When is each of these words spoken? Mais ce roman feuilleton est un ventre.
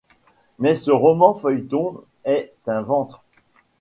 Mais 0.57 0.73
ce 0.73 0.89
roman 0.89 1.35
feuilleton 1.35 2.03
est 2.25 2.55
un 2.65 2.81
ventre. 2.81 3.23